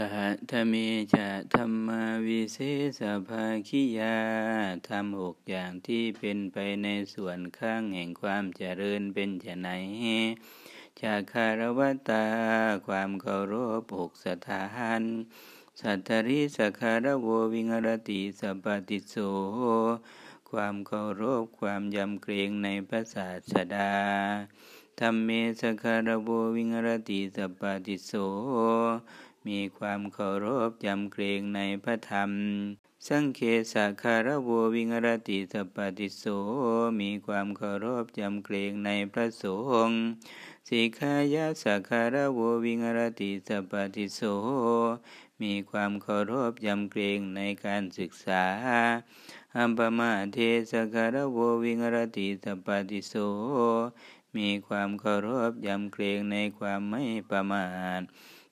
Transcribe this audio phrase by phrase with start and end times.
[0.00, 0.74] ขะธเม
[1.14, 2.58] จะธรรมาวิเศ
[2.98, 4.16] ษภาคิยา
[4.88, 9.68] ทำหกอย่างที่เป็นไปในส่วนข้างแห่งความเจริญเป็นจะไหน
[11.02, 11.80] จากคารว
[12.10, 12.26] ตา
[12.86, 14.64] ความเคารพหกสถา
[15.00, 15.02] น
[15.80, 19.14] สัตตริสคารโววิงรติสปติโส
[20.50, 23.92] ความเคารพความยำเกรงในพระศาสดา
[25.00, 28.12] ธรรมเมสคารโววิหรติ สัปปติสโส
[29.48, 32.30] มีความเคารพยำเกรงในพระธรรม
[33.08, 33.40] สังเฆ
[33.72, 36.24] สคารโววิหรติ สัปปติสโส
[37.00, 39.44] มีความเคารพยำเกรงในพระส
[39.86, 40.00] งฆ์
[40.68, 44.20] สิกขายะ สคารโววิหรติ สัปปติสโส
[45.42, 48.44] มีความเคารพยำเกรงในการศึกษา
[49.56, 50.38] อัปปมาเท
[50.70, 53.14] สคารโววิงรติสปติโส
[54.36, 57.66] มีความเคารพยำเกรงในความไม่ประมา
[58.00, 58.02] ท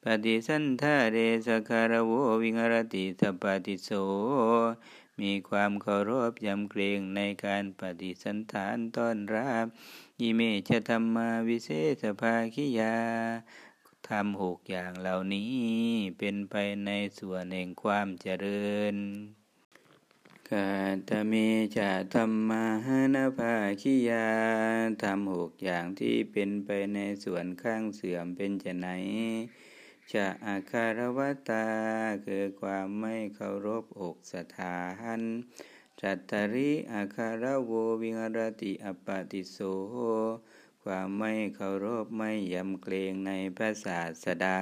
[0.09, 2.13] ปฏิสันทาเรสคารโว
[2.43, 3.91] วิงรติสปฏิโส
[5.21, 9.67] มีความเคารพยำเกรงในการปฏิสันฐานต้อนรับ
[10.21, 11.71] ยิเมชธรรมาวิเศ
[12.03, 12.97] ษภาคิยา
[14.09, 15.63] ทำหกอย่างเหล่านี้
[16.19, 16.55] เป็นไป
[16.87, 18.97] ในส่วนแห่งความเจริญ
[20.51, 20.69] กา
[21.09, 21.33] ตเม
[21.77, 24.27] จะธรรมาหนาภาคิยา
[25.03, 28.89] ทำหกอย่างที่เป็นไปในส่วนข้างเสื่อมเป็นจะไหน
[30.13, 31.19] จะอาคารว
[31.51, 31.67] ตา
[32.27, 34.79] คือความไม่เคารพอกสถา
[35.19, 35.21] น
[36.01, 39.59] จัตตริอาคารโววิงรติอปติโส
[40.85, 44.61] ความไม่เคารพไม่ยำเกรงในพระศาสดา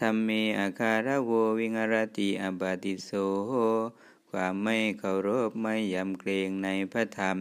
[0.00, 3.10] ธรรมเมอาคารโววิงรติอปติโส
[4.30, 7.38] ความไม่เคารพไม่ยำเกรงในพระธรรม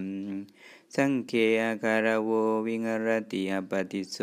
[0.95, 1.33] สังเค
[1.63, 2.31] อาคารโว
[2.67, 4.17] วิงรติอปติโส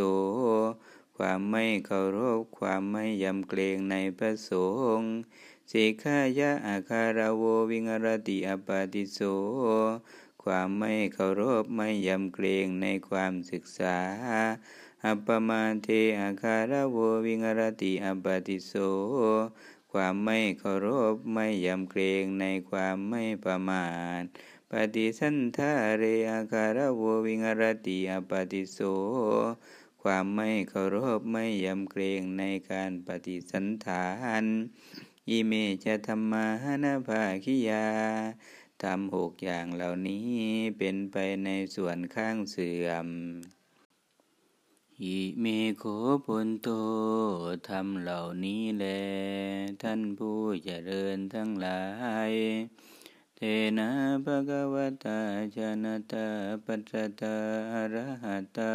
[1.23, 4.53] ความไม่เคารพความไม่ยำเกรงในพระส
[4.99, 5.13] งฆ์
[5.71, 9.19] สิกายะอาคารโววิงรติอปาติโส
[10.43, 13.99] ความไม่เคารพไม่ยำเกรงในความศึกษา
[15.05, 15.89] อัปปมาเท
[16.21, 18.73] อาคารโววิงรติอปาติโส
[19.93, 23.89] ความไม่เคารพไม่ยำเกรงในความไม่ประมา
[24.21, 24.23] ท
[24.71, 28.79] ปฏิสันทาเรอาคารโววิงรติอปาติโส
[30.03, 34.07] ความไม่เคารพไม่ยำเกรงในการปฏิสันฐา
[34.43, 34.45] น
[35.29, 35.53] อิเม
[35.85, 36.47] จะธรรมา
[36.85, 37.87] นาภาคิยา
[38.83, 40.35] ทำหกอย่างเหล่านี้
[40.79, 43.09] เป็นไปในส่วนข้างเสื่อม
[45.05, 45.47] อิเม
[45.79, 45.85] โค
[46.25, 46.69] ปุนโต
[47.69, 48.87] ทำเหล่านี้แล
[49.83, 51.83] ท่านผู้เจริญทั้งหลา
[52.31, 52.33] ย
[53.37, 53.41] เท
[53.79, 53.91] นะ
[54.25, 55.21] ภะคะวตา
[55.57, 56.27] ชนะตา
[56.65, 57.37] ปัจจตา
[57.73, 58.75] อรหัตตา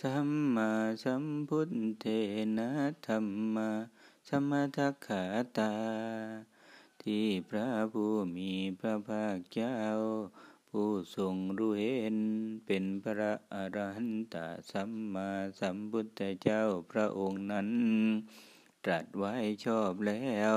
[0.00, 0.70] สัมมา
[1.04, 1.70] สัมพุท
[2.00, 2.06] เท
[2.58, 2.70] นะ
[3.06, 3.70] ธรรมา
[4.28, 5.22] สัมมาทักขา
[5.58, 5.74] ตา
[7.02, 9.78] ที่พระผู้มีพระภาคเจ้า
[10.70, 12.16] ผู้ทรงรู้เห็น
[12.66, 14.36] เป็นพระอรหันต
[14.70, 17.68] สัมมาสัมพุทธเจ้าพระองค์นั้น
[18.84, 19.34] ตรัสไว้
[19.66, 20.56] ชอบแล้ว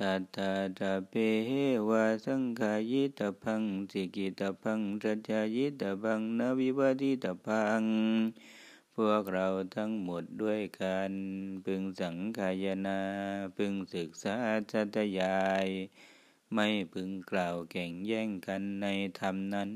[0.00, 1.14] ตัตาตาเป
[1.88, 7.82] วะสังขายิตาพังสิกิตาพังจัจายิตาพังนวิวัติตาพัง
[8.94, 9.46] พวกเรา
[9.76, 11.12] ทั้งหมดด้วยกัน
[11.64, 13.00] พึงสังขายนา
[13.56, 14.36] พึงศึกษา
[14.70, 15.66] จัตยาย
[16.54, 18.86] ไม่พึงกล่าวแข่งแย่งกันใน
[19.20, 19.70] ธรรมนั้น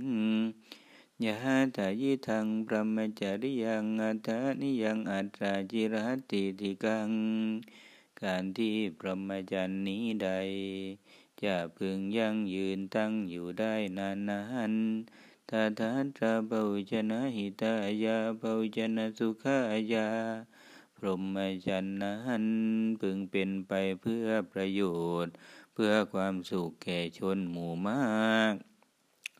[1.24, 1.34] ยะ
[1.76, 5.94] ตายิทังพระมจริยังอัตานิยังอัตราจิร
[6.30, 7.10] ติทิกัง
[8.24, 10.30] การที่พรหมจรรย์นี้ใด
[11.44, 14.40] จะพึงยั่งยืนตั้งอยู่ได้นานนา
[14.70, 14.72] น
[15.50, 17.74] ตาทัตระเบาชนะหิตา
[18.04, 19.58] ยาเบาชนะสุขา
[19.92, 20.08] ยา
[20.96, 21.36] พรหม
[21.66, 22.44] จรรย์นั้น
[23.00, 24.82] พึงเป็นไปเพื่อประโย
[25.24, 25.32] ชน์
[25.72, 28.54] เพื่อความสุขแก่ชนหมู่มาก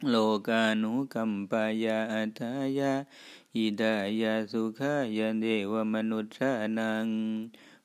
[0.09, 0.15] โล
[0.49, 2.93] กานุกัมปายาอัตายา
[3.57, 6.35] อิดายาสุขายาเดวมนุษย์
[6.79, 7.07] นัง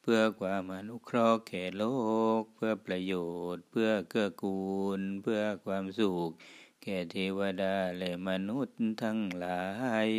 [0.06, 1.84] เพื่อความอนุเคราะห์แก่โล
[2.40, 3.14] ก เพื่อประโย
[3.54, 4.64] ชน์ เพื่อเกื้อกู
[5.00, 6.30] ล เพื่อความสุข
[6.84, 9.64] แก่เทวดาและมนุษย์ทั้งหลา
[10.08, 10.10] ย